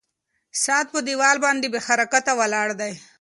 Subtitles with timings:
[0.63, 2.93] ساعت په دیوال باندې بې حرکته ولاړ دی.